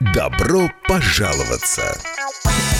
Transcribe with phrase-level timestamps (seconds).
[0.00, 1.98] Добро пожаловаться!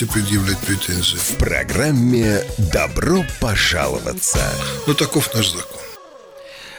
[0.00, 1.16] предъявлять претензии?
[1.16, 2.40] В программе
[2.72, 4.38] «Добро пожаловаться».
[4.86, 5.80] Ну, таков наш закон.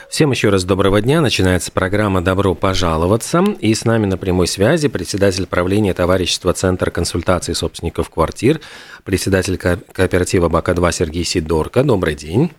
[0.10, 1.22] Всем еще раз доброго дня.
[1.22, 3.44] Начинается программа «Добро пожаловаться».
[3.60, 8.60] И с нами на прямой связи председатель правления товарищества Центр консультации собственников квартир,
[9.04, 11.84] председатель ко- кооператива БАКа-2 Сергей Сидорко.
[11.84, 12.52] Добрый день.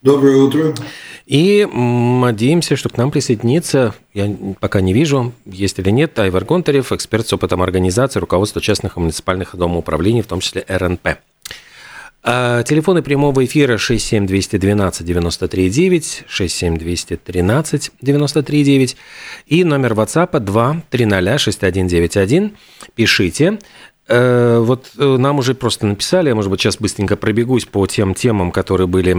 [0.00, 0.74] Доброе утро.
[1.26, 6.92] И надеемся, что к нам присоединится, я пока не вижу, есть или нет, Айвар Гонтарев,
[6.92, 11.18] эксперт с опытом организации, руководства частных и муниципальных домоуправлений, в том числе РНП.
[12.22, 18.96] А, Телефоны прямого эфира 67212 93 9, 67213 93 9
[19.46, 22.56] и номер WhatsApp 2 300 6191.
[22.94, 23.58] Пишите.
[24.08, 28.14] Э, Вот э, нам уже просто написали, я, может быть, сейчас быстренько пробегусь по тем
[28.14, 29.14] темам, которые были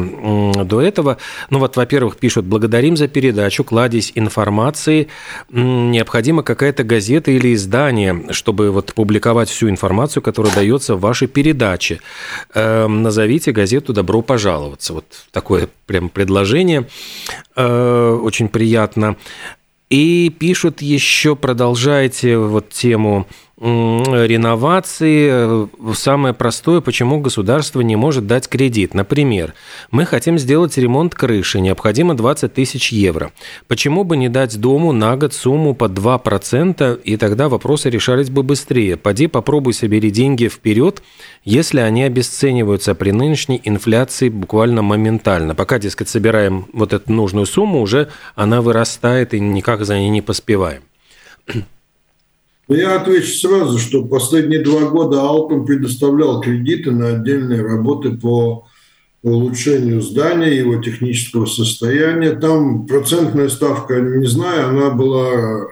[0.64, 1.18] до этого.
[1.50, 5.08] Ну вот, во-первых, пишут, благодарим за передачу, кладезь информации.
[5.50, 12.00] Необходима какая-то газета или издание, чтобы вот публиковать всю информацию, которая дается в вашей передаче.
[12.54, 14.94] Э, Назовите газету «Добро пожаловаться».
[14.94, 16.88] Вот такое прям предложение.
[17.56, 19.16] Э, Очень приятно.
[19.90, 23.26] И пишут еще, продолжайте вот тему
[23.60, 25.28] реновации.
[25.30, 28.94] Э, Самое простое, почему государство не может дать кредит.
[28.94, 29.54] Например,
[29.92, 33.32] мы хотим сделать ремонт крыши, необходимо 20 тысяч евро.
[33.68, 38.44] Почему бы не дать дому на год сумму по 2%, и тогда вопросы решались бы
[38.44, 38.96] быстрее.
[38.96, 41.04] Поди попробуй собери деньги вперед,
[41.44, 45.56] если они обесцениваются при нынешней инфляции буквально моментально.
[45.56, 50.22] Пока, дескать, собираем вот эту нужную сумму, уже она вырастает и никак за ней не
[50.22, 50.82] поспеваем.
[52.68, 58.68] Ну, Я отвечу сразу, что последние два года Алтум предоставлял кредиты на отдельные работы по
[59.24, 62.32] улучшению здания, его технического состояния.
[62.32, 65.68] Там процентная ставка, не знаю, она была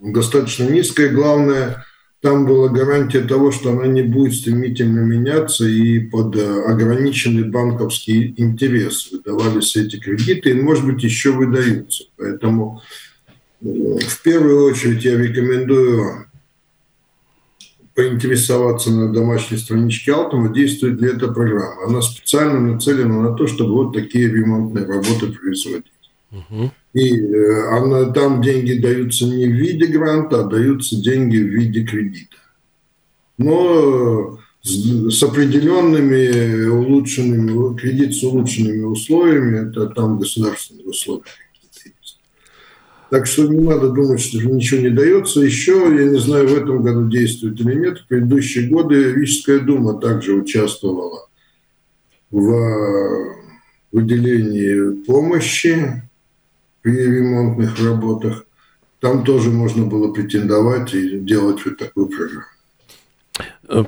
[0.00, 1.08] достаточно низкая.
[1.08, 1.84] Главное,
[2.22, 8.32] там была гарантия того, что она не будет стремительно меняться и под э, ограниченный банковский
[8.36, 12.04] интерес выдавались эти кредиты, и, может быть, еще выдаются.
[12.16, 12.80] Поэтому
[13.60, 16.26] э, в первую очередь я рекомендую
[17.96, 21.86] поинтересоваться на домашней страничке Алтума, действует ли эта программа.
[21.86, 25.92] Она специально нацелена на то, чтобы вот такие ремонтные работы производить.
[26.94, 31.84] И э, она, там деньги даются не в виде гранта, а даются деньги в виде
[31.84, 32.36] кредита.
[33.38, 41.22] Но с, с определенными улучшенными, кредит с улучшенными условиями, это там государственные условия.
[41.22, 42.20] какие-то есть.
[43.08, 45.40] Так что не надо думать, что ничего не дается.
[45.40, 49.98] Еще, я не знаю, в этом году действует или нет, в предыдущие годы Рижская дума
[49.98, 51.26] также участвовала
[52.30, 53.34] в
[53.92, 56.02] выделении помощи
[56.82, 58.44] при ремонтных работах.
[59.00, 62.46] Там тоже можно было претендовать и делать вот такую программу.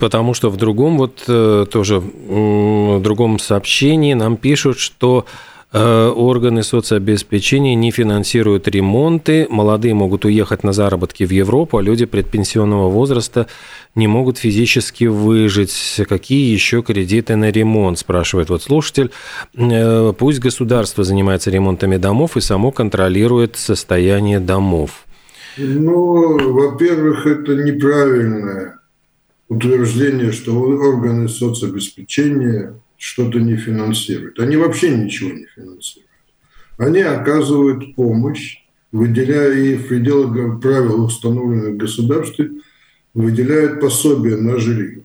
[0.00, 5.26] Потому что в другом вот э, тоже в другом сообщении нам пишут, что
[5.80, 12.88] органы соцобеспечения не финансируют ремонты, молодые могут уехать на заработки в Европу, а люди предпенсионного
[12.88, 13.48] возраста
[13.94, 16.00] не могут физически выжить.
[16.08, 19.10] Какие еще кредиты на ремонт, спрашивает вот слушатель.
[19.56, 25.04] Э, Пусть государство занимается ремонтами домов и само контролирует состояние домов.
[25.56, 28.80] Ну, во-первых, это неправильное
[29.48, 34.40] утверждение, что органы соцобеспечения что-то не финансируют.
[34.40, 36.10] Они вообще ничего не финансируют.
[36.78, 38.62] Они оказывают помощь,
[38.92, 42.62] выделяя и в пределах правил, установленных государством,
[43.12, 45.02] выделяют пособие на жилье.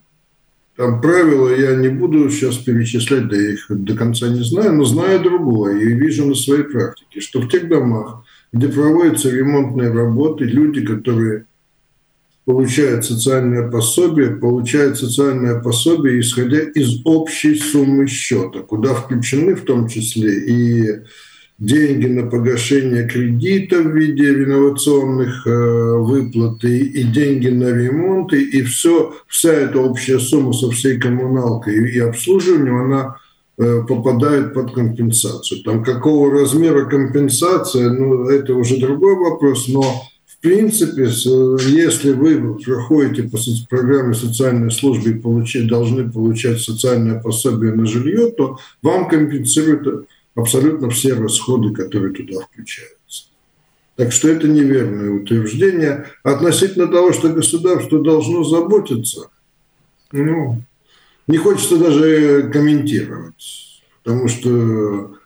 [0.77, 4.85] Там правила я не буду сейчас перечислять, да я их до конца не знаю, но
[4.85, 8.23] знаю другое и вижу на своей практике, что в тех домах,
[8.53, 11.47] где проводятся ремонтные работы, люди, которые
[12.49, 19.87] получает социальное пособие, получает социальное пособие, исходя из общей суммы счета, куда включены в том
[19.87, 21.01] числе и
[21.59, 28.41] деньги на погашение кредита в виде реновационных э, выплат и, и деньги на ремонт, и,
[28.41, 33.17] и все, вся эта общая сумма со всей коммуналкой и обслуживанием, она
[33.59, 35.61] э, попадает под компенсацию.
[35.61, 39.83] Там какого размера компенсация, ну, это уже другой вопрос, но
[40.39, 43.37] в принципе, если вы проходите по
[43.69, 50.89] программе социальной службы и получить, должны получать социальное пособие на жилье, то вам компенсируют абсолютно
[50.91, 53.25] все расходы, которые туда включаются.
[53.97, 56.05] Так что это неверное утверждение.
[56.23, 59.27] Относительно того, что государство должно заботиться,
[60.13, 60.61] ну,
[61.27, 65.18] не хочется даже комментировать, потому что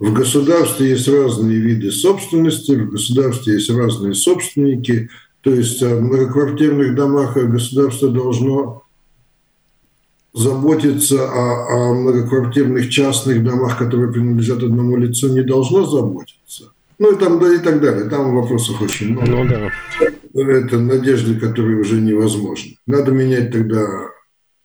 [0.00, 5.10] в государстве есть разные виды собственности, в государстве есть разные собственники.
[5.42, 8.84] То есть в многоквартирных домах государство должно
[10.32, 16.72] заботиться о, о многоквартирных частных домах, которые принадлежат одному лицу, не должно заботиться.
[16.98, 18.08] Ну и там да и так далее.
[18.08, 19.30] Там вопросов очень много.
[19.30, 19.70] Ну, да.
[20.32, 22.76] Это надежды, которые уже невозможны.
[22.86, 23.86] Надо менять тогда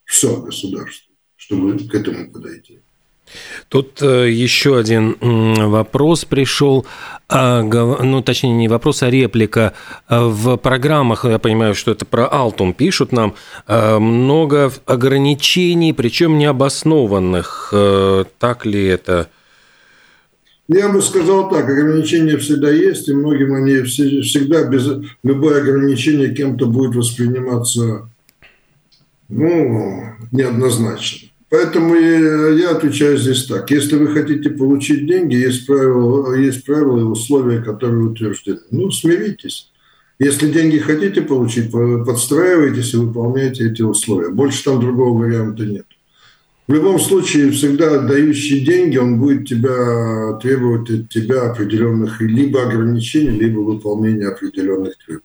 [0.06, 2.80] все государство, чтобы к этому подойти.
[3.70, 6.86] Тут э, еще один вопрос пришел,
[7.28, 9.74] а, ну, точнее, не вопрос, а реплика.
[10.08, 13.36] А в программах, я понимаю, что это про Алтум пишут нам,
[13.68, 17.70] а, много ограничений, причем необоснованных.
[17.74, 19.30] Э, так ли это?
[20.68, 24.88] Я бы сказал так, ограничения всегда есть, и многим они всегда без
[25.24, 28.10] любое ограничение кем-то будет восприниматься
[29.30, 31.30] ну, неоднозначно.
[31.56, 33.72] Поэтому я отвечаю здесь так.
[33.72, 38.60] Если вы хотите получить деньги, есть правила, есть правила и условия, которые утверждены.
[38.72, 39.72] Ну, смиритесь.
[40.20, 44.32] Если деньги хотите получить, подстраивайтесь и выполняйте эти условия.
[44.32, 45.86] Больше там другого варианта нет.
[46.68, 53.40] В любом случае, всегда дающий деньги, он будет тебя требовать от тебя определенных либо ограничений,
[53.40, 55.22] либо выполнения определенных требований.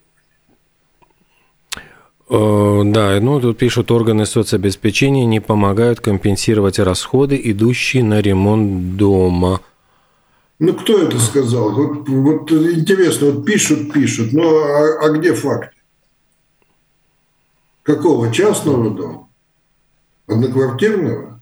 [2.84, 9.60] Да, ну тут пишут, органы соцобеспечения не помогают компенсировать расходы, идущие на ремонт дома.
[10.58, 11.72] Ну, кто это сказал?
[11.72, 15.74] Вот, вот интересно, вот пишут, пишут, но а, а где факты?
[17.82, 18.32] Какого?
[18.32, 19.28] Частного дома?
[20.26, 21.40] Одноквартирного?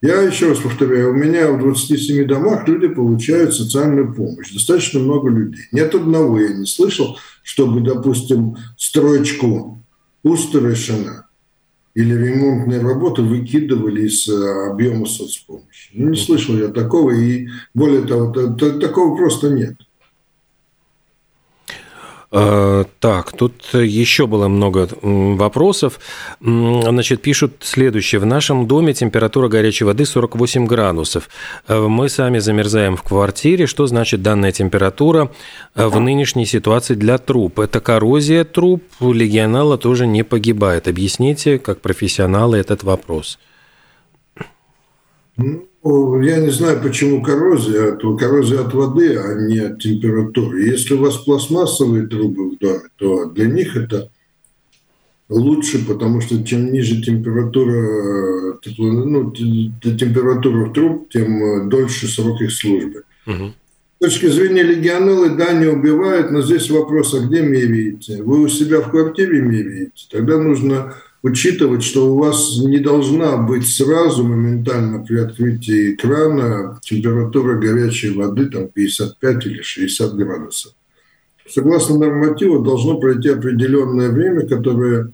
[0.00, 4.52] Я еще раз повторяю, у меня в 27 домах люди получают социальную помощь.
[4.52, 5.64] Достаточно много людей.
[5.72, 9.82] Нет одного, я не слышал, чтобы, допустим, строчку
[10.26, 11.26] устарышена
[11.94, 15.90] или ремонтные работы выкидывали из э, объема соцпомощи.
[15.94, 19.76] Ну, не слышал я такого, и более того, такого просто нет.
[22.32, 26.00] Э, так, тут еще было много вопросов.
[26.40, 28.20] Значит, пишут следующее.
[28.20, 31.28] В нашем доме температура горячей воды 48 градусов.
[31.68, 33.66] Э, мы сами замерзаем в квартире.
[33.66, 35.30] Что значит данная температура
[35.74, 37.60] э, в нынешней ситуации для труб?
[37.60, 40.88] Это коррозия труб, легионала тоже не погибает.
[40.88, 43.38] Объясните, как профессионалы, этот вопрос.
[45.88, 47.92] Ну, я не знаю, почему коррозия.
[47.92, 50.64] То коррозия от воды, а не от температуры.
[50.64, 54.10] Если у вас пластмассовые трубы в доме, то для них это
[55.28, 63.04] лучше, потому что чем ниже температура, тепло, ну, температура труб, тем дольше срок их службы.
[63.28, 63.52] Угу.
[64.00, 68.24] С точки зрения легионеллы, да, не убивают, но здесь вопрос, а где меряете?
[68.24, 70.08] Вы у себя в квартире меряете?
[70.10, 70.94] Тогда нужно
[71.26, 78.46] учитывать, что у вас не должна быть сразу моментально при открытии крана температура горячей воды
[78.46, 80.72] там 55 или 60 градусов.
[81.48, 85.12] Согласно нормативу должно пройти определенное время, которое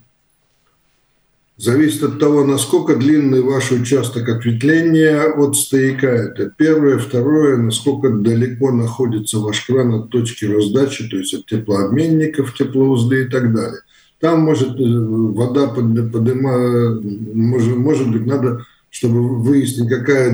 [1.57, 6.09] зависит от того, насколько длинный ваш участок ответвления от стояка.
[6.09, 6.99] Это первое.
[6.99, 13.29] Второе, насколько далеко находится ваш кран от точки раздачи, то есть от теплообменников, теплоузды и
[13.29, 13.81] так далее.
[14.23, 20.31] Там может э, вода поднимать, может, может быть, надо, чтобы выяснить, какая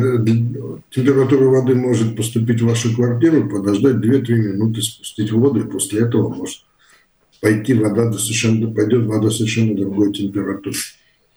[0.90, 6.28] температура воды может поступить в вашу квартиру, подождать 2-3 минуты, спустить воду, и после этого
[6.28, 6.58] может
[7.40, 10.76] пойти вода совершенно, пойдет вода совершенно другой температуры.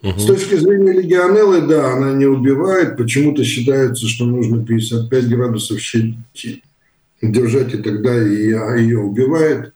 [0.03, 0.19] Угу.
[0.19, 2.97] С точки зрения легионеллы, да, она не убивает.
[2.97, 5.79] Почему-то считается, что нужно 55 градусов
[7.21, 9.73] держать, и тогда ее убивает.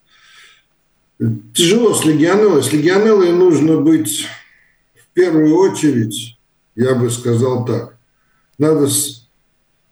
[1.54, 2.64] Тяжело с легионеллой.
[2.64, 4.28] С легионеллой нужно быть
[4.96, 6.38] в первую очередь,
[6.76, 7.98] я бы сказал так,
[8.58, 8.90] надо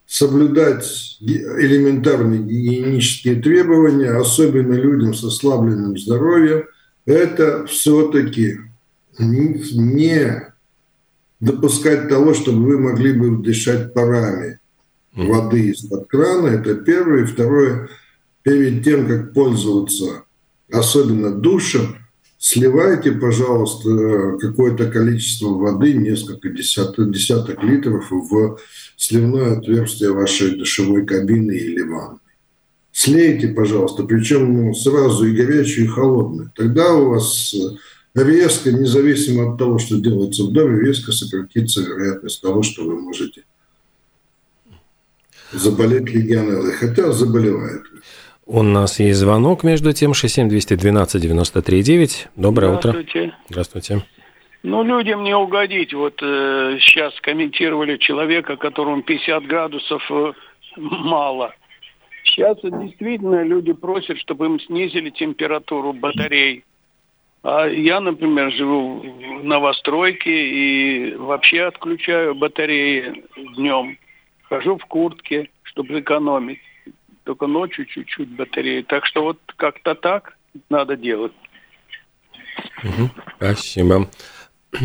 [0.05, 6.65] соблюдать элементарные гигиенические требования, особенно людям с ослабленным здоровьем,
[7.05, 8.57] это все-таки
[9.17, 10.53] не
[11.39, 14.59] допускать того, чтобы вы могли бы дышать парами
[15.13, 16.47] воды из-под крана.
[16.47, 17.23] Это первое.
[17.23, 17.89] И второе,
[18.43, 20.23] перед тем, как пользоваться
[20.73, 21.97] особенно душем,
[22.37, 28.57] сливайте, пожалуйста, какое-то количество воды, несколько десяток, десяток литров в
[28.97, 32.19] сливное отверстие вашей душевой кабины или ванны.
[32.91, 36.51] Слейте, пожалуйста, причем сразу и горячую, и холодную.
[36.55, 37.55] Тогда у вас
[38.15, 43.43] резко, независимо от того, что делается в доме, резко сократится вероятность того, что вы можете
[45.51, 47.83] заболеть легионеллой, хотя заболевает.
[48.45, 52.27] У нас есть звонок между тем, 67-212-93-9.
[52.35, 53.19] Доброе Здравствуйте.
[53.19, 53.33] утро.
[53.47, 54.01] Здравствуйте.
[54.63, 55.93] Ну, людям не угодить.
[55.93, 60.33] Вот э, сейчас комментировали человека, которому 50 градусов э,
[60.75, 61.55] мало.
[62.25, 66.65] Сейчас действительно люди просят, чтобы им снизили температуру батарей.
[67.43, 73.23] А я, например, живу в новостройке и вообще отключаю батареи
[73.55, 73.97] днем.
[74.43, 76.59] Хожу в куртке, чтобы экономить.
[77.23, 78.81] Только ночью чуть-чуть батареи.
[78.81, 80.37] Так что вот как-то так
[80.69, 81.33] надо делать.
[82.83, 84.09] Угу, спасибо.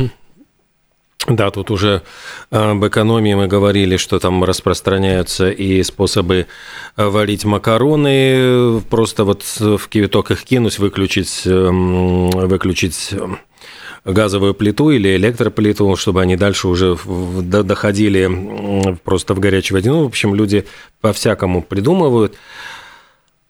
[1.26, 2.04] Да, тут уже
[2.50, 6.46] об экономии мы говорили, что там распространяются и способы
[6.96, 13.40] э, варить макароны, просто вот в кипяток их кинуть, выключить, эм, выключить эм,
[14.04, 16.96] газовую плиту или электроплиту, чтобы они дальше уже
[17.44, 19.90] доходили просто в горячей воде.
[19.90, 20.64] Ну, в общем, люди
[21.00, 22.34] по-всякому придумывают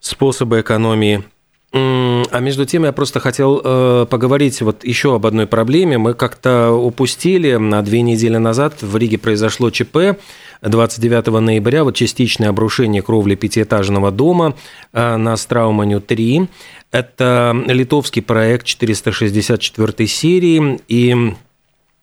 [0.00, 1.24] способы экономии–
[1.72, 5.98] а между тем я просто хотел э, поговорить вот еще об одной проблеме.
[5.98, 10.18] Мы как-то упустили на две недели назад в Риге произошло ЧП.
[10.62, 14.54] 29 ноября вот частичное обрушение кровли пятиэтажного дома
[14.92, 16.48] э, на Страуманю 3.
[16.90, 20.80] Это литовский проект 464 серии.
[20.88, 21.34] И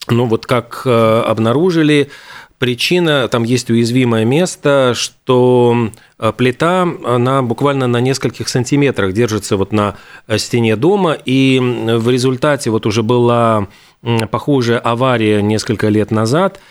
[0.07, 2.09] ну вот как э, обнаружили,
[2.57, 9.73] Причина, там есть уязвимое место, что э, плита, она буквально на нескольких сантиметрах держится вот
[9.73, 9.95] на
[10.27, 13.67] э, стене дома, и в результате вот уже была
[14.31, 16.61] похожая авария несколько лет назад,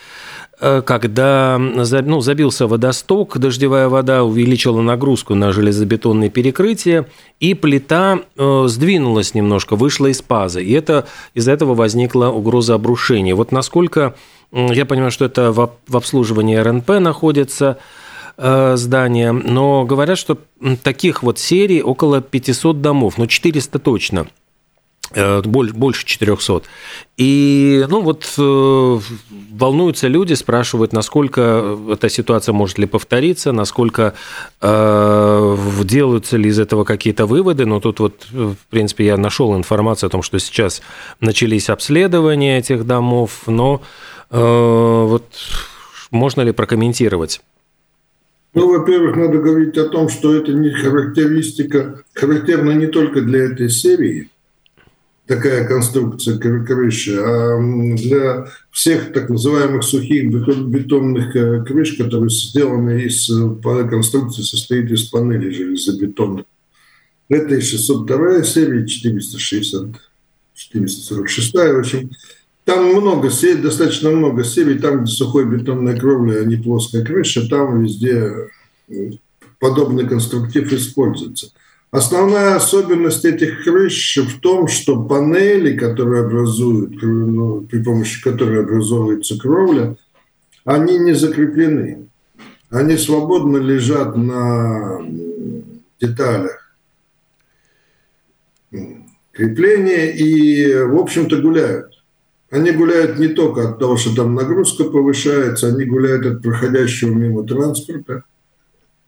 [0.60, 7.06] когда ну, забился водосток, дождевая вода увеличила нагрузку на железобетонные перекрытия,
[7.40, 10.64] и плита сдвинулась немножко, вышла из пазы.
[10.64, 13.34] И это, из-за этого возникла угроза обрушения.
[13.34, 14.14] Вот насколько
[14.54, 17.78] я понимаю, что это в обслуживании РНП находится
[18.36, 20.38] э, здание, но говорят, что
[20.82, 24.43] таких вот серий около 500 домов, ну 400 точно э,
[25.44, 26.62] больше 400.
[27.16, 28.98] И, ну, вот э,
[29.52, 34.14] волнуются люди, спрашивают, насколько эта ситуация может ли повториться, насколько
[34.60, 37.66] э, делаются ли из этого какие-то выводы.
[37.66, 40.82] Но тут вот, в принципе, я нашел информацию о том, что сейчас
[41.20, 43.80] начались обследования этих домов, но
[44.34, 45.26] Э, вот
[46.10, 47.40] можно ли прокомментировать?
[48.54, 53.68] Ну, во-первых, надо говорить о том, что это не характеристика, характерна не только для этой
[53.68, 54.30] серии,
[55.26, 57.58] такая конструкция крыши, а
[57.96, 65.04] для всех так называемых сухих бетонных э, крыш, которые сделаны из э, конструкции, состоит из
[65.04, 66.44] панелей железобетонных.
[67.28, 69.88] Это и 602 серия, 460,
[70.54, 72.10] 446, в общем,
[72.64, 77.48] там много серий, достаточно много серий, там, где сухой бетонная кровля, а не плоская крыша,
[77.48, 78.50] там везде
[78.88, 79.10] э,
[79.58, 81.50] подобный конструктив используется.
[81.94, 89.38] Основная особенность этих крыш в том, что панели, которые образуют, ну, при помощи которой образовывается
[89.38, 89.96] кровля,
[90.64, 92.08] они не закреплены.
[92.68, 95.02] Они свободно лежат на
[96.00, 96.76] деталях
[99.30, 102.02] крепления и, в общем-то, гуляют.
[102.50, 107.44] Они гуляют не только от того, что там нагрузка повышается, они гуляют от проходящего мимо
[107.44, 108.24] транспорта,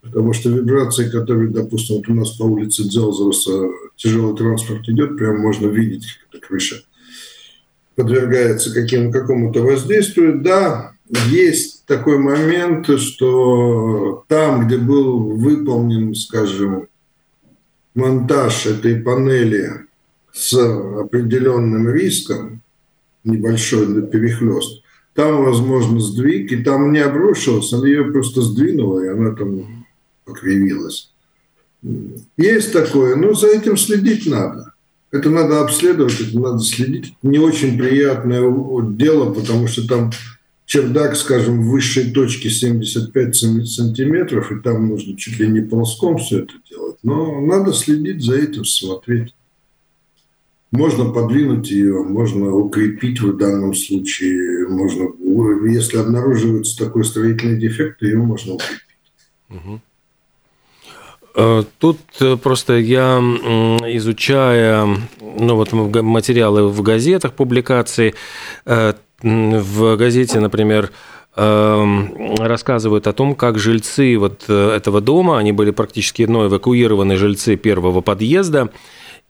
[0.07, 5.41] потому что вибрации, которые, допустим, вот у нас по улице Дзелзовса тяжелый транспорт идет, прям
[5.41, 6.83] можно видеть, как эта крыша
[7.97, 10.41] подвергается каким, какому-то воздействию.
[10.41, 10.93] Да,
[11.29, 16.89] есть такой момент, что там, где был выполнен, скажем,
[17.95, 19.71] монтаж этой панели
[20.33, 22.61] с определенным риском,
[23.25, 24.83] небольшой перехлест.
[25.15, 29.76] Там, возможно, сдвиг, и там не обрушилась, она ее просто сдвинула, и она там
[30.27, 31.13] покривилась.
[32.37, 34.73] Есть такое, но за этим следить надо.
[35.13, 37.15] Это надо обследовать, это надо следить.
[37.23, 38.43] Не очень приятное
[38.97, 40.11] дело, потому что там
[40.67, 46.41] чердак, скажем, в высшей точке 75 сантиметров, и там нужно чуть ли не ползком все
[46.41, 46.97] это делать.
[47.03, 49.33] Но надо следить за этим, смотреть.
[50.73, 55.09] можно подвинуть ее, можно укрепить в данном случае, можно,
[55.71, 58.83] если обнаруживается такой строительный дефект, ее можно укрепить.
[59.51, 59.79] Э,
[61.79, 64.87] тут э, просто я, изучая
[65.21, 68.15] ну, вот материалы в газетах, публикации,
[68.65, 70.91] э, в газете, например,
[71.35, 78.01] рассказывают о том, как жильцы вот этого дома, они были практически ну, эвакуированы жильцы первого
[78.01, 78.71] подъезда,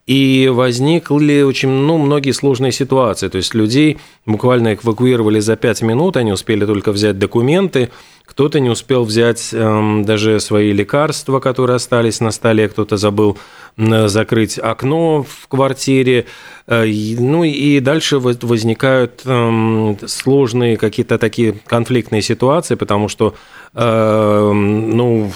[0.07, 3.29] и возникли очень ну, многие сложные ситуации.
[3.29, 7.91] То есть людей буквально эвакуировали за 5 минут, они успели только взять документы,
[8.27, 13.39] кто-то не успел взять эм, даже свои лекарства, которые остались на столе, кто-то забыл
[13.77, 16.27] э, закрыть окно в квартире.
[16.67, 23.35] Э, ну и дальше возникают э, сложные какие-то такие конфликтные ситуации, потому что,
[23.75, 25.33] э, ну,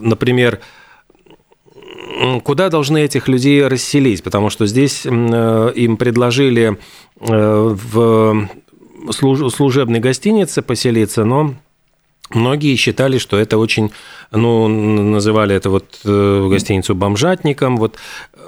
[0.00, 0.60] например,
[2.44, 4.22] куда должны этих людей расселить?
[4.22, 6.78] Потому что здесь э, им предложили
[7.18, 8.48] э, в
[9.10, 11.54] служебной гостинице поселиться, но
[12.32, 13.90] Многие считали, что это очень,
[14.30, 17.76] ну, называли это вот э, гостиницу бомжатником.
[17.76, 17.96] Вот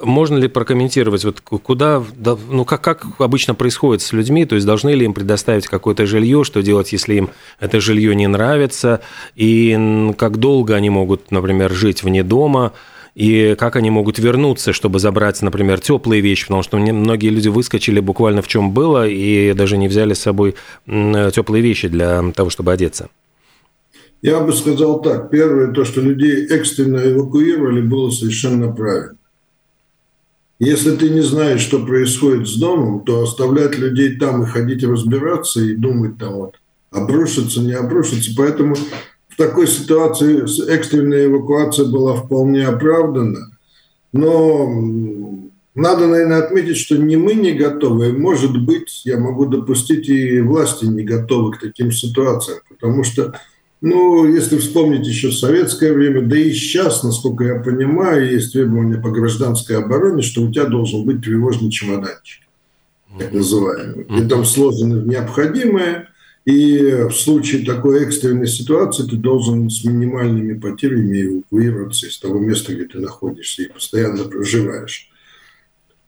[0.02, 2.02] можно ли прокомментировать, вот куда,
[2.48, 6.44] ну, как, как обычно происходит с людьми, то есть должны ли им предоставить какое-то жилье,
[6.44, 9.00] что делать, если им это жилье не нравится,
[9.34, 12.72] и как долго они могут, например, жить вне дома,
[13.16, 17.98] и как они могут вернуться, чтобы забрать, например, теплые вещи, потому что многие люди выскочили
[17.98, 20.54] буквально в чем было и даже не взяли с собой
[20.86, 23.08] теплые вещи для того, чтобы одеться.
[24.22, 25.30] Я бы сказал так.
[25.30, 29.16] Первое, то, что людей экстренно эвакуировали, было совершенно правильно.
[30.60, 35.60] Если ты не знаешь, что происходит с домом, то оставлять людей там и ходить разбираться
[35.60, 36.54] и думать там вот,
[36.92, 38.30] обрушится, не обрушится.
[38.36, 43.58] Поэтому в такой ситуации экстренная эвакуация была вполне оправдана.
[44.12, 44.68] Но
[45.74, 48.12] надо, наверное, отметить, что не мы не готовы.
[48.12, 52.60] Может быть, я могу допустить, и власти не готовы к таким ситуациям.
[52.68, 53.34] Потому что
[53.82, 59.10] ну, если вспомнить еще советское время, да и сейчас, насколько я понимаю, есть требования по
[59.10, 62.42] гражданской обороне, что у тебя должен быть тревожный чемоданчик,
[63.18, 64.06] так называемый.
[64.20, 66.08] И там сложено необходимое,
[66.44, 72.74] и в случае такой экстренной ситуации ты должен с минимальными потерями эвакуироваться из того места,
[72.74, 75.11] где ты находишься и постоянно проживаешь.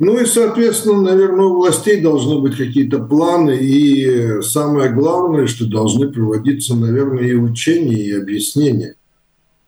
[0.01, 6.11] Ну и, соответственно, наверное, у властей должны быть какие-то планы, и самое главное, что должны
[6.11, 8.97] проводиться, наверное, и учения, и объяснения.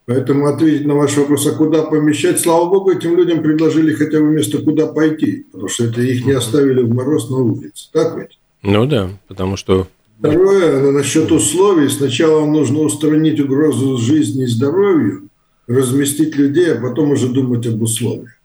[0.04, 4.26] Поэтому ответить на ваш вопрос, а куда помещать, слава богу, этим людям предложили хотя бы
[4.26, 7.88] место, куда пойти, потому что это их не оставили в мороз на улице.
[7.92, 8.38] Так ведь?
[8.62, 9.86] Ну да, потому что...
[10.18, 11.88] Второе, насчет условий.
[11.88, 15.28] Сначала нужно устранить угрозу жизни и здоровью,
[15.66, 18.35] разместить людей, а потом уже думать об условиях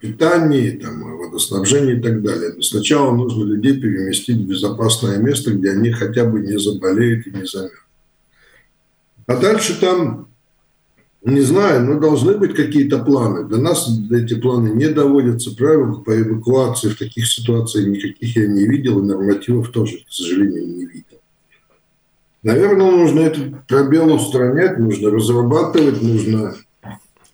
[0.00, 2.52] питании, там, о водоснабжении и так далее.
[2.54, 7.30] Но сначала нужно людей переместить в безопасное место, где они хотя бы не заболеют и
[7.30, 7.82] не замерзнут.
[9.26, 10.28] А дальше там,
[11.22, 13.44] не знаю, но должны быть какие-то планы.
[13.44, 15.54] До нас эти планы не доводятся.
[15.54, 20.66] Правил по эвакуации в таких ситуациях никаких я не видел, и нормативов тоже, к сожалению,
[20.66, 21.20] не видел.
[22.42, 26.54] Наверное, нужно этот пробел устранять, нужно разрабатывать, нужно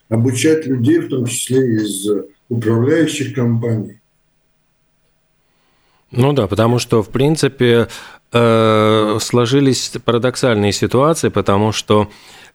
[0.09, 2.07] обучать людей, в том числе из
[2.49, 3.99] управляющих компаний.
[6.11, 7.87] Ну да, потому что, в принципе,
[8.31, 12.09] э, сложились парадоксальные ситуации, потому что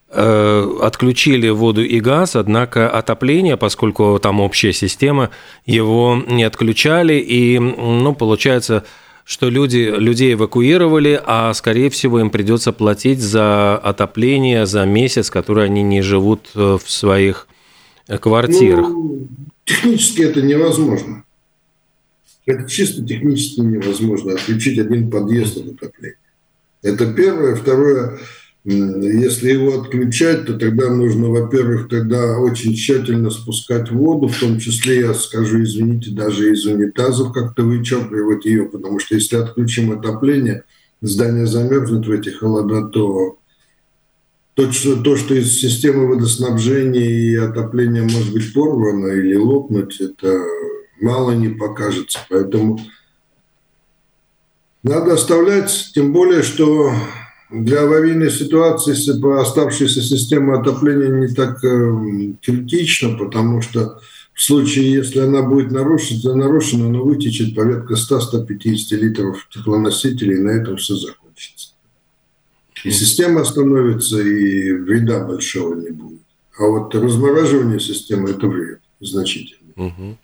[0.09, 5.31] э, отключили воду и газ, однако отопление, поскольку там общая система,
[5.67, 8.85] его не отключали, и, ну, получается,
[9.25, 15.67] что люди, людей эвакуировали, а, скорее всего, им придется платить за отопление за месяц, который
[15.67, 17.47] они не живут э, в своих
[18.21, 18.89] квартирах.
[18.89, 19.29] Ну,
[19.71, 21.23] Технически это невозможно.
[22.45, 26.19] Это чисто технически невозможно отключить один подъезд от отопления.
[26.83, 27.55] Это первое.
[27.55, 28.19] Второе,
[28.65, 35.03] если его отключать, то тогда нужно, во-первых, тогда очень тщательно спускать воду, в том числе,
[35.03, 40.65] я скажу, извините, даже из унитазов как-то вычерпывать ее, потому что если отключим отопление,
[41.01, 43.39] здание замерзнет в эти холода, то
[44.61, 50.39] то, что, то, что из системы водоснабжения и отопления может быть порвано или лопнуть, это
[51.01, 52.19] мало не покажется.
[52.29, 52.79] Поэтому
[54.83, 56.93] надо оставлять, тем более, что
[57.51, 58.93] для аварийной ситуации
[59.41, 63.99] оставшаяся система отопления не так э, критична, потому что
[64.35, 70.51] в случае, если она будет нарушена, нарушена она вытечет порядка 100-150 литров теплоносителей, и на
[70.51, 71.30] этом все закончится.
[72.85, 76.21] И система остановится, и вреда большого не будет.
[76.59, 79.73] А вот размораживание системы– это вред значительный.
[79.77, 80.17] Угу.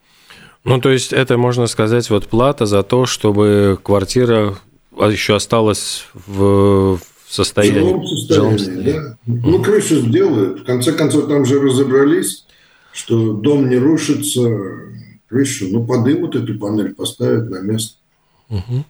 [0.64, 4.58] Ну, то есть это, можно сказать, вот плата за то, чтобы квартира
[4.98, 7.80] еще осталась в состоянии.
[7.80, 8.84] В жилом состоянии, жилом...
[8.84, 9.18] да.
[9.26, 10.60] Ну, крышу сделают.
[10.60, 12.46] В конце концов, там же разобрались,
[12.92, 14.42] что дом не рушится,
[15.28, 17.96] крышу, ну, подымут эту панель, поставят на место.
[18.48, 18.84] Угу.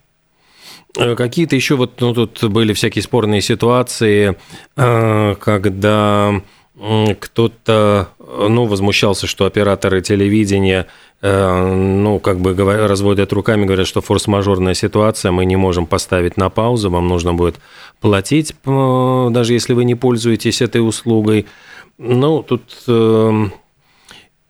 [0.96, 4.36] Какие-то еще вот, ну, тут были всякие спорные ситуации,
[4.76, 6.40] э, когда
[7.20, 10.86] кто-то, ну, возмущался, что операторы телевидения,
[11.22, 16.50] э, ну, как бы разводят руками, говорят, что форс-мажорная ситуация, мы не можем поставить на
[16.50, 17.56] паузу, вам нужно будет
[18.00, 21.46] платить, даже если вы не пользуетесь этой услугой.
[21.98, 23.54] Ну, тут эм,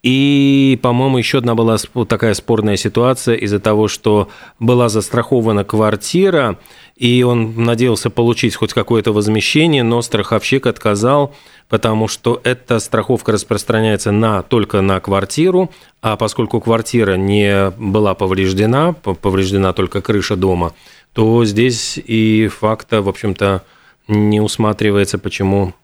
[0.07, 4.29] и, по-моему, еще одна была такая спорная ситуация из-за того, что
[4.61, 6.61] была застрахована квартира,
[6.97, 11.35] и он надеялся получить хоть какое-то возмещение, но страховщик отказал,
[11.69, 18.93] потому что эта страховка распространяется на, только на квартиру, а поскольку квартира не была повреждена,
[18.93, 20.73] повреждена только крыша дома,
[21.15, 23.65] то здесь и факта, в общем-то,
[24.07, 25.75] не усматривается, почему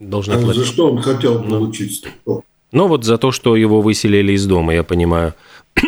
[0.00, 0.62] должна а платить.
[0.62, 2.46] За что он хотел получить страховку?
[2.72, 5.34] Ну, вот за то, что его выселили из дома, я понимаю.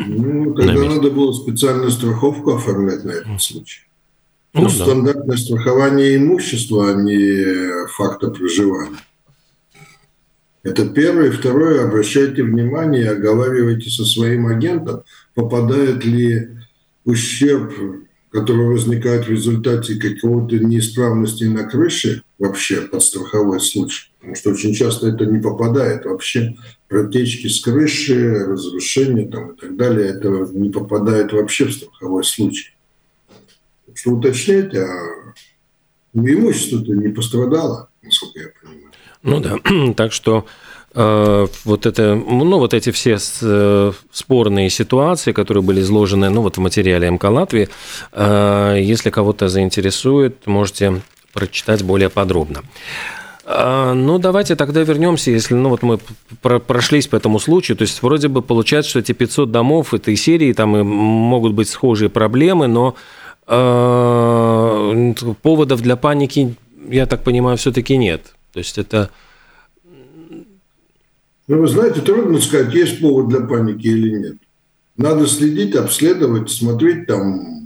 [0.07, 3.83] Ну, тогда надо было специальную страховку оформлять на этот случай.
[4.53, 4.71] Ну, да.
[4.71, 8.99] стандартное страхование имущества, а не факта проживания.
[10.62, 11.31] Это первое.
[11.31, 15.03] Второе, обращайте внимание, оговаривайте со своим агентом,
[15.35, 16.49] попадает ли
[17.05, 17.73] ущерб,
[18.31, 24.11] который возникает в результате какого-то неисправности на крыше, вообще под страховой случай.
[24.18, 26.57] Потому что очень часто это не попадает вообще.
[26.88, 32.74] Протечки с крыши, разрушения там, и так далее, это не попадает вообще в страховой случай.
[33.94, 34.87] Что уточнять, а
[36.14, 38.90] имущество-то не пострадало, насколько я понимаю.
[39.22, 40.46] Ну да, так что
[40.94, 46.57] э, вот это, ну вот эти все э, спорные ситуации, которые были изложены, ну вот
[46.57, 47.68] в материале МК Латвии,
[48.12, 52.62] э, если кого-то заинтересует, можете прочитать более подробно.
[53.53, 55.99] А, ну, давайте тогда вернемся, если ну, вот мы
[56.40, 57.77] прошлись по этому случаю.
[57.77, 61.69] То есть, вроде бы получается, что эти 500 домов этой серии, там и могут быть
[61.69, 62.95] схожие проблемы, но
[63.49, 66.55] э, поводов для паники,
[66.88, 68.35] я так понимаю, все-таки нет.
[68.53, 69.11] То есть, это...
[71.49, 74.37] Ну, вы знаете, трудно сказать, есть повод для паники или нет.
[74.97, 77.60] Надо следить, обследовать, смотреть там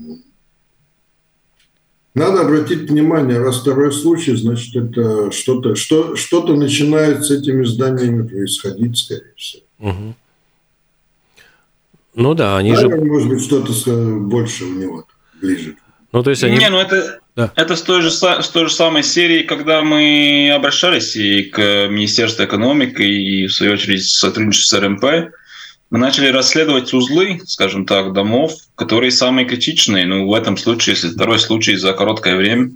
[2.15, 8.27] надо обратить внимание, раз второй случай, значит, это что-то что, что начинает с этими зданиями
[8.27, 9.63] происходить, скорее всего.
[9.79, 10.15] Угу.
[12.15, 13.05] Ну да, они Наверное, же...
[13.05, 15.05] Может быть, что-то больше у него
[15.41, 15.75] ближе.
[16.13, 16.57] Ну, то есть они...
[16.57, 17.51] Не, ну это, да.
[17.57, 22.45] это с, той же, с той же самой серии, когда мы обращались и к Министерству
[22.45, 25.33] экономики, и в свою очередь сотрудничество с РМП,
[25.91, 30.05] мы начали расследовать узлы, скажем так, домов, которые самые критичные.
[30.05, 32.71] Ну, в этом случае, если второй случай за короткое время,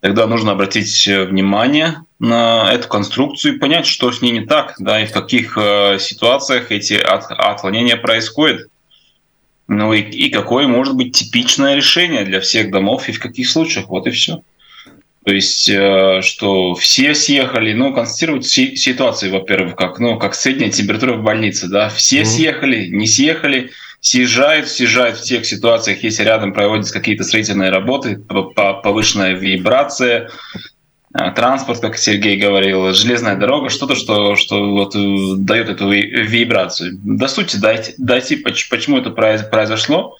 [0.00, 4.74] тогда нужно обратить э, внимание на эту конструкцию и понять, что с ней не так,
[4.78, 8.68] да, и в каких э, ситуациях эти от, отклонения происходят.
[9.68, 13.88] Ну и, и какое может быть типичное решение для всех домов и в каких случаях.
[13.88, 14.42] Вот и все.
[15.26, 21.14] То есть, э, что все съехали, ну, констатировать ситуацию, во-первых, как, ну, как средняя температура
[21.14, 22.24] в больнице, да, все mm-hmm.
[22.24, 28.20] съехали, не съехали, съезжают, съезжают в тех ситуациях, если рядом проводятся какие-то строительные работы,
[28.84, 30.30] повышенная вибрация,
[31.12, 37.00] э, транспорт, как Сергей говорил, железная дорога, что-то, что, что вот э, дает эту вибрацию.
[37.02, 40.18] До сути дойти, дойти почему это произошло,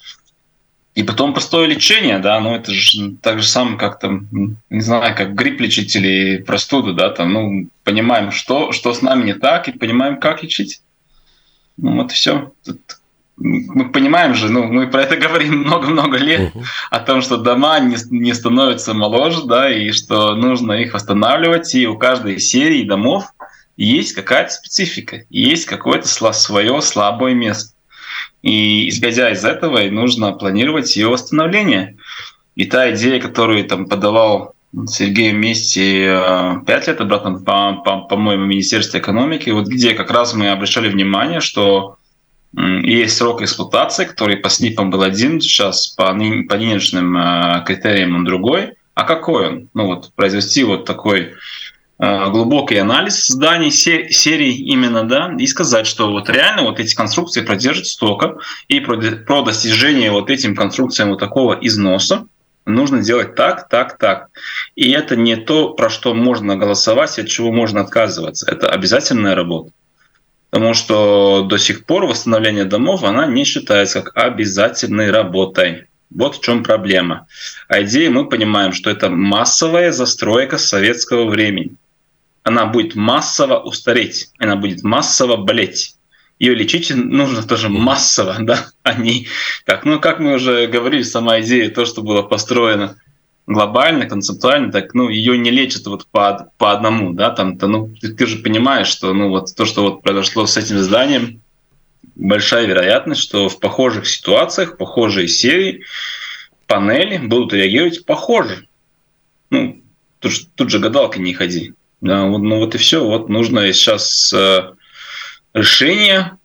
[0.97, 4.27] и потом простое лечение, да, ну это же так же самое, как там,
[4.71, 9.25] не знаю, как грипп лечить или простуду, да, там, ну, понимаем, что, что с нами
[9.25, 10.81] не так, и понимаем, как лечить.
[11.77, 12.51] Ну вот и все.
[12.65, 12.79] Тут
[13.37, 16.63] мы понимаем же, ну, мы про это говорим много-много лет, uh-huh.
[16.89, 21.85] о том, что дома не, не становятся моложе, да, и что нужно их восстанавливать, и
[21.85, 23.25] у каждой серии домов
[23.75, 27.76] есть какая-то специфика, есть какое-то свое слабое место.
[28.41, 31.97] И исходя из этого, нужно планировать ее восстановление.
[32.55, 34.55] И та идея, которую там подавал
[34.87, 40.11] Сергей вместе э, пять лет обратно, по-моему, по, по, по Министерству экономики, вот где как
[40.11, 41.97] раз мы обращали внимание, что
[42.53, 48.23] есть срок эксплуатации, который по СНИПам был один, сейчас по, по нынешним э, критериям он
[48.23, 48.73] другой.
[48.93, 49.69] А какой он?
[49.73, 51.33] Ну вот произвести вот такой
[51.99, 57.87] глубокий анализ зданий серии именно, да, и сказать, что вот реально вот эти конструкции продержат
[57.87, 62.27] столько, и про, про достижение вот этим конструкциям вот такого износа
[62.67, 64.29] нужно делать так, так, так.
[64.75, 68.49] И это не то, про что можно голосовать, от чего можно отказываться.
[68.49, 69.71] Это обязательная работа.
[70.49, 75.85] Потому что до сих пор восстановление домов, она не считается как обязательной работой.
[76.09, 77.27] Вот в чем проблема.
[77.67, 81.75] А идея мы понимаем, что это массовая застройка советского времени.
[82.47, 85.97] Она будет массово устареть, она будет массово болеть.
[86.39, 89.27] Ее лечить нужно тоже массово, да, а не
[89.65, 92.95] как, ну, как мы уже говорили, сама идея, то, что было построено
[93.47, 98.13] глобально, концептуально, так, ну, ее не лечат вот по, по одному, да, там-то, ну, ты,
[98.13, 101.41] ты же понимаешь, что, ну, вот то, что вот произошло с этим зданием,
[102.15, 105.83] большая вероятность, что в похожих ситуациях, похожие серии,
[106.65, 108.69] панели будут реагировать похоже.
[109.49, 109.81] Ну,
[110.19, 111.73] тут, тут же гадалки не ходи.
[112.01, 113.03] Ну вот и все.
[113.03, 114.73] Вот нужно сейчас э,
[115.53, 116.37] решение,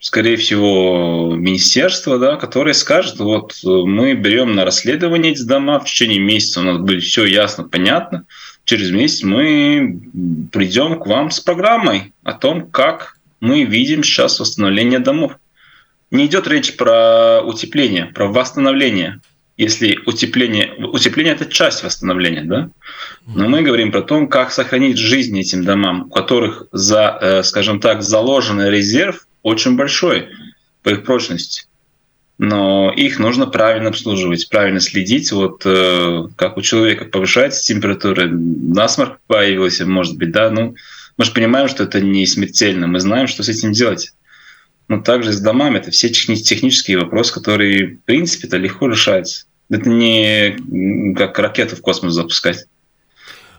[0.00, 6.18] скорее всего, министерства, да, которое скажет, вот мы берем на расследование эти дома, в течение
[6.18, 8.24] месяца у нас будет все ясно, понятно.
[8.64, 10.00] Через месяц мы
[10.52, 15.38] придем к вам с программой о том, как мы видим сейчас восстановление домов.
[16.10, 19.20] Не идет речь про утепление, про восстановление.
[19.56, 22.70] Если утепление, утепление это часть восстановления, да?
[23.26, 27.80] Но мы говорим про то, как сохранить жизнь этим домам, у которых, за, э, скажем
[27.80, 30.28] так, заложенный резерв очень большой
[30.82, 31.64] по их прочности.
[32.38, 35.32] Но их нужно правильно обслуживать, правильно следить.
[35.32, 40.74] Вот э, как у человека повышается температура, насморк появился, может быть, да, ну,
[41.16, 44.12] мы же понимаем, что это не смертельно, мы знаем, что с этим делать.
[44.88, 49.45] Но также с домами это все технические вопросы, которые, в принципе, это легко решаются.
[49.70, 52.66] Это не как ракету в космос запускать.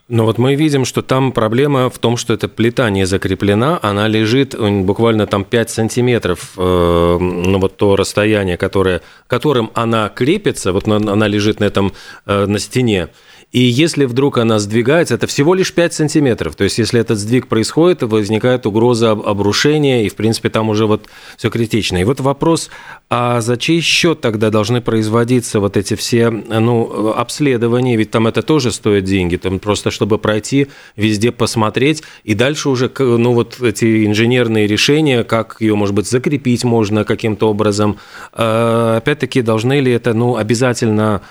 [0.10, 4.08] Но вот мы видим, что там проблема в том, что эта плита не закреплена, она
[4.08, 10.88] лежит буквально там 5 сантиметров, э, ну вот то расстояние, которое, которым она крепится, вот
[10.88, 11.92] она лежит на этом,
[12.26, 13.10] э, на стене,
[13.54, 16.56] и если вдруг она сдвигается, это всего лишь 5 сантиметров.
[16.58, 21.08] То есть, если этот сдвиг происходит, возникает угроза обрушения, и, в принципе, там уже вот
[21.38, 21.98] все критично.
[21.98, 22.70] И вот вопрос,
[23.10, 27.96] а за чей счет тогда должны производиться вот эти все ну, обследования?
[27.96, 29.38] Ведь там это тоже стоит деньги.
[29.38, 35.58] Там просто, чтобы пройти, везде посмотреть, и дальше уже, ну, вот эти инженерные решения, как
[35.62, 37.98] ее, может быть, закрепить можно каким-то образом.
[38.34, 41.22] А, опять-таки, должны ли это, ну, обязательно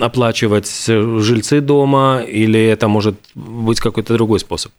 [0.00, 4.72] оплачивать жильцы дома, или это может быть какой-то другой способ?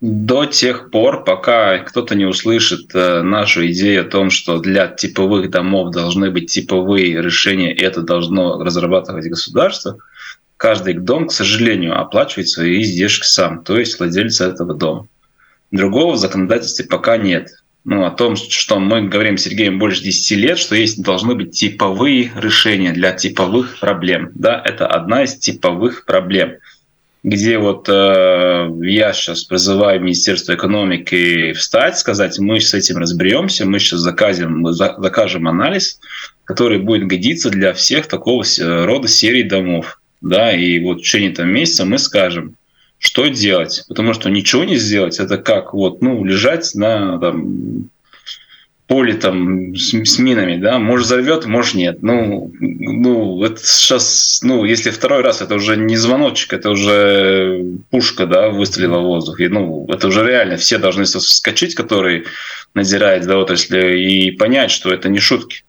[0.00, 5.50] До тех пор, пока кто-то не услышит э, нашу идею о том, что для типовых
[5.50, 9.96] домов должны быть типовые решения, и это должно разрабатывать государство,
[10.58, 15.08] каждый дом, к сожалению, оплачивает свои издержки сам, то есть владелец этого дома.
[15.70, 17.48] Другого в законодательстве пока нет
[17.86, 21.52] ну, о том, что мы говорим с Сергеем больше 10 лет, что есть должны быть
[21.52, 24.32] типовые решения для типовых проблем.
[24.34, 26.56] Да, это одна из типовых проблем,
[27.22, 33.78] где вот э, я сейчас призываю Министерство экономики встать, сказать, мы с этим разберемся, мы
[33.78, 36.00] сейчас закажем, мы закажем анализ,
[36.42, 40.00] который будет годиться для всех такого рода серий домов.
[40.20, 42.56] Да, и вот в течение этого месяца мы скажем,
[43.06, 43.84] что делать?
[43.86, 47.88] Потому что ничего не сделать, это как вот, ну, лежать на там,
[48.88, 52.02] поле там с, с минами, да, может взорвет, может нет.
[52.02, 58.26] Ну, ну, это сейчас, ну, если второй раз, это уже не звоночек, это уже пушка,
[58.26, 59.40] да, выстрелила в воздух.
[59.40, 62.24] И, ну, это уже реально все должны вскочить, которые
[62.74, 65.62] надзирают за отраслью, и понять, что это не шутки.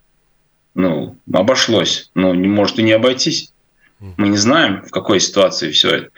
[0.74, 2.10] Ну, обошлось.
[2.16, 3.54] Ну, не может и не обойтись.
[4.00, 6.10] Мы не знаем, в какой ситуации все это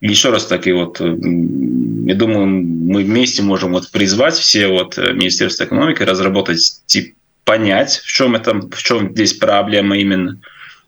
[0.00, 5.64] еще раз таки вот, я думаю, мы вместе можем вот призвать все вот э, Министерство
[5.64, 10.40] экономики разработать тип, понять, в чем это, в чем здесь проблема именно,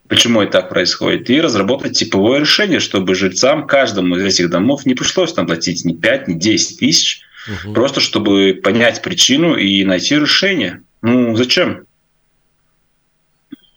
[0.09, 4.95] почему это так происходит, и разработать типовое решение, чтобы жильцам каждому из этих домов не
[4.95, 7.75] пришлось там платить ни 5, ни 10 тысяч, угу.
[7.75, 10.83] просто чтобы понять причину и найти решение.
[11.03, 11.85] Ну, зачем?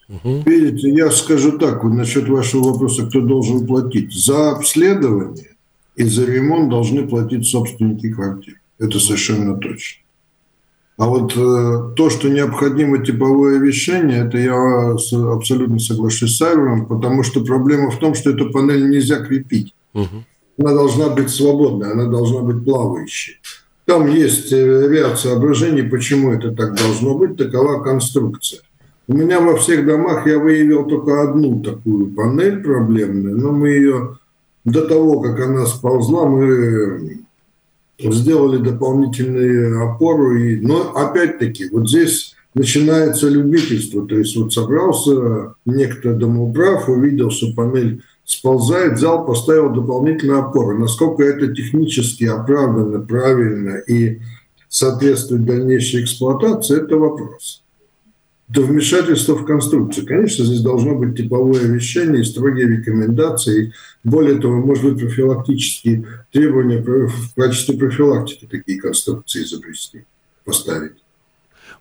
[0.07, 0.43] Угу.
[0.45, 4.13] Видите, я скажу так, вот насчет вашего вопроса, кто должен платить.
[4.13, 5.55] За обследование
[5.95, 8.59] и за ремонт должны платить собственники квартир.
[8.77, 10.01] Это совершенно точно.
[10.97, 14.91] А вот э, то, что необходимо типовое вещание, это я
[15.33, 19.73] абсолютно соглашусь с Айвером, потому что проблема в том, что эту панель нельзя крепить.
[19.93, 20.23] Угу.
[20.59, 23.41] Она должна быть свободной, она должна быть плавающей.
[23.85, 28.61] Там есть э, ряд соображений, почему это так должно быть, такова конструкция.
[29.07, 34.17] У меня во всех домах я выявил только одну такую панель проблемную, но мы ее
[34.63, 37.19] до того, как она сползла, мы
[37.99, 40.35] сделали дополнительные опору.
[40.35, 44.07] И, но опять-таки, вот здесь начинается любительство.
[44.07, 50.79] То есть вот собрался некто домоуправ, увидел, что панель сползает, взял, поставил дополнительную опору.
[50.79, 54.19] Насколько это технически оправданно, правильно и
[54.67, 57.64] соответствует дальнейшей эксплуатации, это вопрос.
[58.49, 60.05] Это вмешательство в конструкцию.
[60.05, 63.73] Конечно, здесь должно быть типовое вещание и строгие рекомендации.
[64.03, 70.05] Более того, может быть, профилактические требования в качестве профилактики такие конструкции изобрести,
[70.45, 70.93] поставить.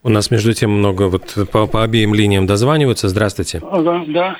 [0.03, 3.09] У нас, между тем, много вот по, по обеим линиям дозваниваются.
[3.09, 3.61] Здравствуйте.
[3.71, 4.37] Ага, да.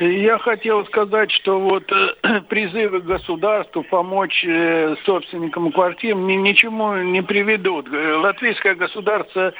[0.00, 7.22] Я хотел сказать, что вот э, призывы государству помочь э, собственникам квартир ни, ничему не
[7.22, 7.86] приведут.
[7.92, 9.52] Э, латвийское государство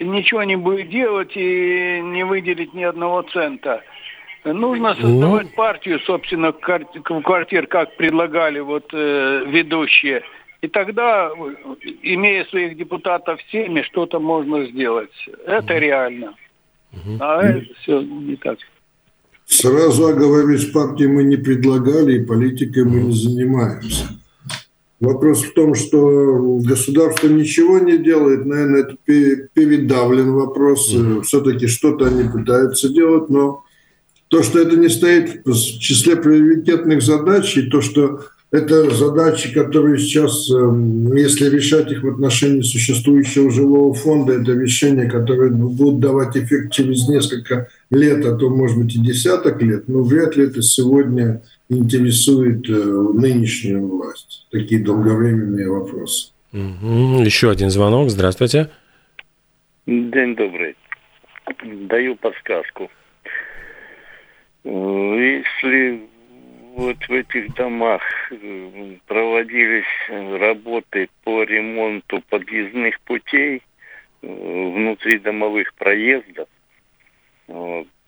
[0.00, 3.82] ничего не будет делать и не выделить ни одного цента.
[4.44, 5.02] Нужно ну.
[5.02, 5.56] создавать ну...
[5.56, 10.22] партию собственных квартир, как предлагали вот э, ведущие–
[10.62, 11.30] и тогда,
[12.02, 15.10] имея своих депутатов всеми, что-то можно сделать.
[15.46, 16.34] Это реально.
[17.18, 18.58] А это все не так.
[19.46, 24.04] Сразу оговорюсь, партии мы не предлагали, и политикой мы не занимаемся.
[25.00, 30.94] Вопрос в том, что государство ничего не делает, наверное, это передавлен вопрос.
[31.24, 33.64] Все-таки что-то они пытаются делать, но
[34.28, 39.98] то, что это не стоит в числе приоритетных задач, и то, что это задачи, которые
[39.98, 46.36] сейчас, эм, если решать их в отношении существующего жилого фонда, это решения, которые будут давать
[46.36, 50.62] эффект через несколько лет, а то, может быть, и десяток лет, но вряд ли это
[50.62, 54.46] сегодня интересует э, нынешнюю власть.
[54.50, 56.32] Такие долговременные вопросы.
[56.52, 57.22] Угу.
[57.22, 58.10] Еще один звонок.
[58.10, 58.70] Здравствуйте.
[59.86, 60.76] День добрый.
[61.88, 62.90] Даю подсказку.
[64.64, 66.02] Если
[66.76, 73.62] вот в этих домах э, проводились работы по ремонту подъездных путей
[74.22, 76.48] э, внутри домовых проездов,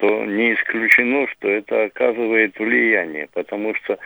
[0.02, 4.00] то не исключено, что это оказывает влияние, потому что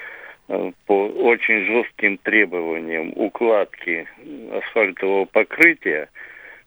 [0.48, 4.06] э, по очень жестким требованиям укладки
[4.52, 6.10] асфальтового покрытия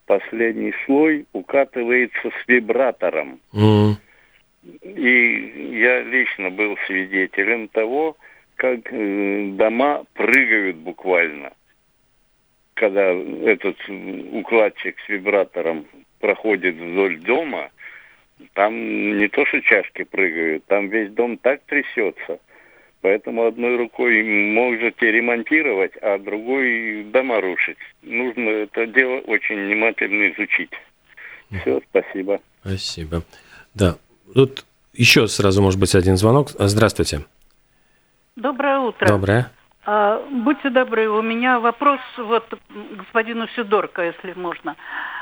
[0.08, 3.40] последний слой укатывается с вибратором.
[3.54, 3.98] Mm.
[4.82, 8.18] И я лично был свидетелем того,
[8.56, 11.54] как э, дома прыгают буквально.
[12.74, 13.78] Когда этот
[14.32, 15.86] укладчик с вибратором
[16.20, 17.70] проходит вдоль дома,
[18.54, 22.40] там не то что чашки прыгают, там весь дом так трясется.
[23.02, 27.78] Поэтому одной рукой можете ремонтировать, а другой дома рушить.
[28.02, 30.72] Нужно это дело очень внимательно изучить.
[31.62, 32.42] Все, спасибо.
[32.62, 33.24] Спасибо.
[33.74, 33.96] Да,
[34.34, 36.50] Тут еще сразу, может быть, один звонок.
[36.58, 37.22] Здравствуйте.
[38.36, 39.08] Доброе утро.
[39.08, 39.52] Доброе.
[39.86, 42.46] А, будьте добры, у меня вопрос вот
[42.92, 44.76] господину Сидорко, если можно.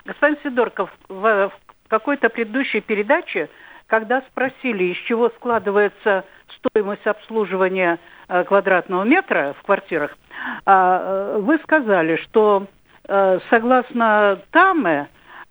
[0.06, 3.50] Господин Сидорков, в, в какой-то предыдущей передаче,
[3.88, 6.26] когда спросили, из чего складывается
[6.58, 10.18] стоимость обслуживания э, квадратного метра в квартирах,
[10.66, 12.68] э, вы сказали, что
[13.08, 15.08] э, согласно ТАМЭ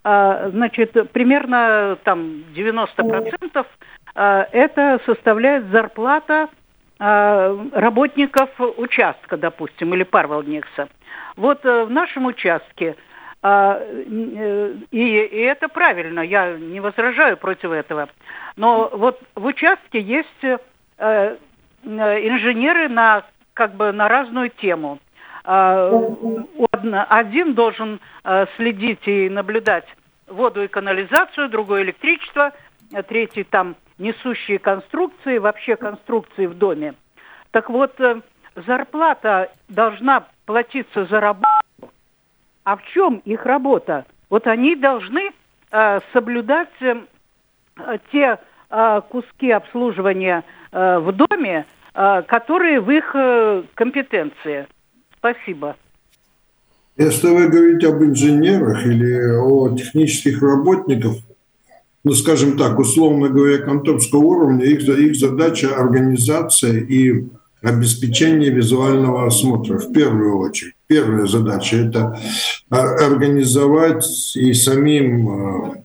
[0.09, 3.65] а, значит, примерно там 90%
[4.15, 6.47] а, это составляет зарплата
[6.97, 10.87] а, работников участка, допустим, или парвалникса.
[11.35, 12.95] Вот в нашем участке,
[13.43, 18.09] и, и это правильно, я не возражаю против этого,
[18.55, 20.57] но вот в участке есть э,
[21.83, 23.23] инженеры на
[23.53, 24.97] как бы на разную тему.
[25.43, 27.99] Один должен
[28.57, 29.85] следить и наблюдать
[30.27, 32.51] воду и канализацию, другой электричество,
[32.93, 36.93] а третий там несущие конструкции, вообще конструкции в доме.
[37.51, 38.21] Так вот, э,
[38.55, 41.47] зарплата должна платиться за работу.
[42.67, 44.05] А в чем их работа?
[44.29, 45.31] Вот они должны
[45.71, 46.95] э, соблюдать э,
[48.11, 54.67] те э, куски обслуживания э, в доме, э, которые в их э, компетенции.
[55.17, 55.77] Спасибо.
[56.97, 61.13] Если вы говорите об инженерах или о технических работниках,
[62.03, 67.29] ну, скажем так, условно говоря, конторского уровня, их, их задача организация и
[67.61, 70.76] обеспечение визуального осмотра в первую очередь.
[70.87, 72.17] Первая задача– это
[72.69, 75.83] а, организовать и самим а,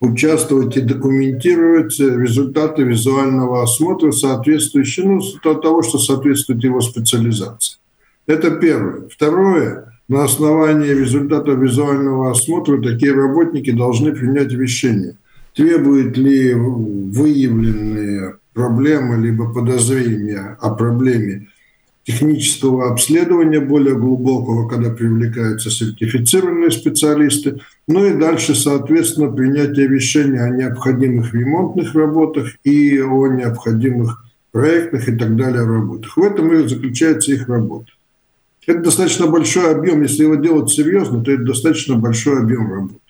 [0.00, 5.22] участвовать и документировать результаты визуального осмотра, соответствующие, ну,
[5.54, 7.78] того, что соответствует его специализации.
[8.26, 9.08] Это первое.
[9.08, 15.16] Второе на основании результатов визуального осмотра такие работники должны принять решение,
[15.54, 21.48] требуют ли выявленные проблемы либо подозрения о проблеме
[22.04, 30.50] технического обследования более глубокого, когда привлекаются сертифицированные специалисты, ну и дальше, соответственно, принятие решения о
[30.50, 36.16] необходимых ремонтных работах и о необходимых проектных и так далее работах.
[36.16, 37.90] В этом и заключается их работа.
[38.66, 40.02] Это достаточно большой объем.
[40.02, 43.00] Если его делать серьезно, то это достаточно большой объем работы.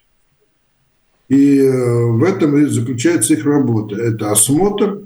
[1.29, 3.97] И э, в этом и заключается их работа.
[3.97, 5.04] Это осмотр,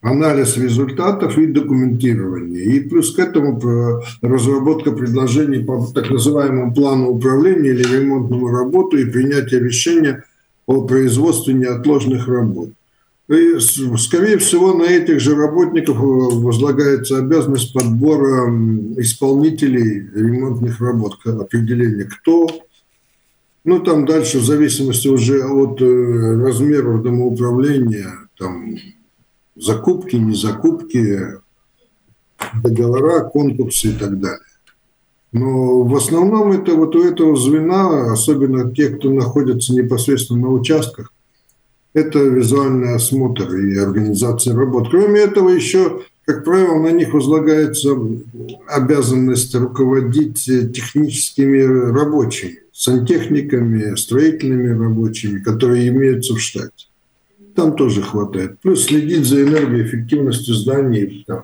[0.00, 2.62] анализ результатов и документирование.
[2.62, 3.60] И плюс к этому
[4.22, 10.24] разработка предложений по так называемому плану управления или ремонтному работу и принятие решения
[10.66, 12.70] о производстве неотложных работ.
[13.28, 13.58] И,
[13.98, 18.48] скорее всего, на этих же работников э, возлагается обязанность подбора
[18.96, 22.48] исполнителей ремонтных работ, определения кто,
[23.64, 28.76] ну, там дальше, в зависимости уже от э, размеров домоуправления, там,
[29.58, 31.38] закупки, не закупки,
[32.62, 34.40] договора, конкурсы и так далее.
[35.32, 41.12] Но в основном это вот у этого звена, особенно те, кто находится непосредственно на участках,
[41.92, 44.88] это визуальный осмотр и организация работ.
[44.90, 47.96] Кроме этого, еще, как правило, на них возлагается
[48.68, 56.86] обязанность руководить техническими рабочими, сантехниками, строительными рабочими, которые имеются в штате.
[57.58, 58.60] Там тоже хватает.
[58.60, 61.24] Плюс следить за энергоэффективностью зданий.
[61.26, 61.42] Там.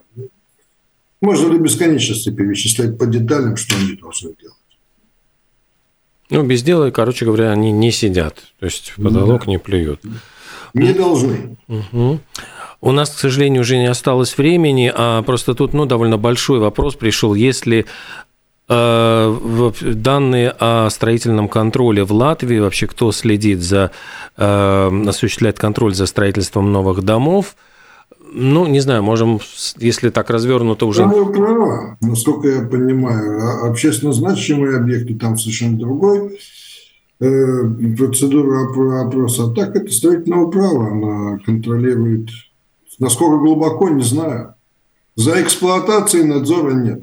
[1.20, 4.56] Можно до бесконечности перечислять по деталям, что они должны делать.
[6.30, 8.44] Ну, без дела, короче говоря, они не сидят.
[8.60, 9.50] То есть в потолок да.
[9.50, 10.02] не плюют.
[10.72, 11.56] Не должны.
[11.66, 12.20] Угу.
[12.80, 16.94] У нас, к сожалению, уже не осталось времени, а просто тут ну, довольно большой вопрос
[16.94, 17.34] пришел.
[17.34, 17.86] Если
[18.66, 23.90] данные о строительном контроле в Латвии, вообще кто следит за,
[24.36, 27.56] э, осуществляет контроль за строительством новых домов,
[28.36, 29.38] ну, не знаю, можем,
[29.78, 31.04] если так развернуто уже...
[31.04, 33.40] Вы права, насколько я понимаю.
[33.40, 36.36] А общественно значимые объекты там совершенно другой
[37.20, 37.64] Э,
[37.96, 38.66] процедура
[39.06, 39.44] опроса.
[39.44, 42.28] А так это строительного права, она контролирует.
[42.98, 44.54] Насколько глубоко, не знаю.
[45.16, 47.02] За эксплуатацией надзора нет.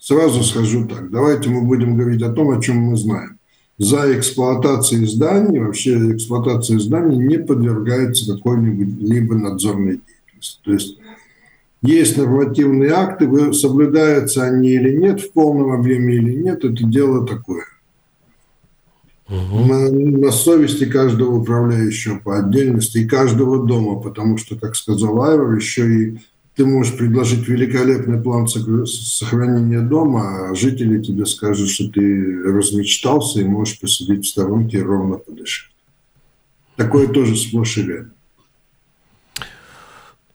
[0.00, 1.10] Сразу скажу так.
[1.10, 3.38] Давайте мы будем говорить о том, о чем мы знаем.
[3.78, 10.58] За эксплуатацией зданий, вообще эксплуатация зданий не подвергается какой-нибудь либо надзорной деятельности.
[10.64, 10.98] То есть
[11.82, 17.64] есть нормативные акты, соблюдаются они или нет, в полном объеме или нет, это дело такое
[19.30, 19.64] угу.
[19.64, 25.54] на, на совести каждого управляющего по отдельности и каждого дома, потому что, как сказал Айвор,
[25.54, 26.18] еще и
[26.56, 33.44] ты можешь предложить великолепный план сохранения дома, а жители тебе скажут, что ты размечтался и
[33.44, 35.70] можешь посидеть в сторонке и ровно подышать.
[36.76, 38.12] Такое тоже сплошь и рядом.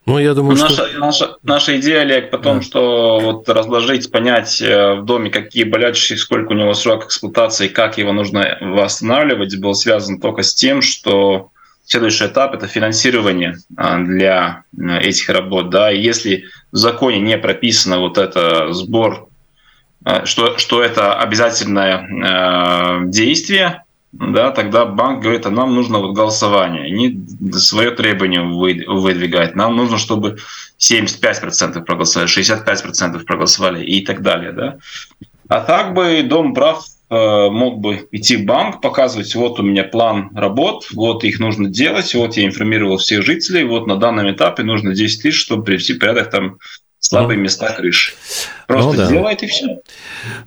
[0.06, 1.00] Ну, я думаю, наша, что...
[1.00, 2.64] наша, наша идея, Олег, потом, да.
[2.64, 7.98] что вот разложить, понять э, в доме, какие болячки, сколько у него срок эксплуатации, как
[7.98, 11.50] его нужно восстанавливать, был связан только с тем, что
[11.86, 15.70] следующий этап– это финансирование а, для э, этих работ.
[15.70, 15.90] Да?
[15.90, 19.30] Если в законе не прописано вот это сбор,
[20.06, 23.84] э, что, что это обязательное действие,
[24.18, 26.84] да, тогда банк говорит, а нам нужно вот голосование.
[26.84, 27.20] Они
[27.52, 29.56] свое требование выдвигают.
[29.56, 30.38] Нам нужно, чтобы
[30.80, 34.54] 75% проголосовали, 65% проголосовали и так далее.
[34.54, 34.78] Да?
[35.50, 40.32] А так бы Дом прав мог бы идти в банк, показывать, вот у меня план
[40.36, 44.94] работ, вот их нужно делать, вот я информировал всех жителей, вот на данном этапе нужно
[44.94, 46.58] 10 тысяч, чтобы привести порядок там
[47.06, 48.14] слабые ну, места крыши.
[48.68, 49.08] Просто ну, да.
[49.08, 49.80] делает и все.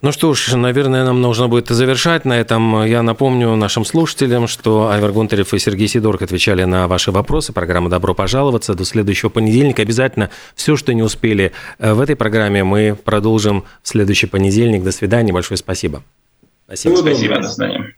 [0.02, 2.84] Ну что ж, наверное, нам нужно будет завершать на этом.
[2.84, 7.52] Я напомню нашим слушателям, что Айвар Гонтарев и Сергей Сидорк отвечали на ваши вопросы.
[7.52, 8.74] Программа «Добро пожаловаться».
[8.74, 9.82] До следующего понедельника.
[9.82, 14.82] Обязательно все, что не успели э, в этой программе, мы продолжим в следующий понедельник.
[14.82, 15.32] До свидания.
[15.32, 16.02] Большое спасибо.
[16.68, 16.96] Спасибо.
[16.98, 17.40] Спасибо.
[17.40, 17.97] До свидания.